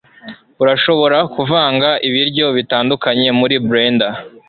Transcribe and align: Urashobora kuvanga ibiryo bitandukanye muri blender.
Urashobora 0.63 1.17
kuvanga 1.35 1.89
ibiryo 2.07 2.45
bitandukanye 2.57 3.27
muri 3.39 3.55
blender. 3.67 4.13